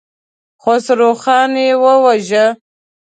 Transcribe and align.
خسروخان 0.63 1.51
يې 1.65 1.71
وواژه. 1.83 2.45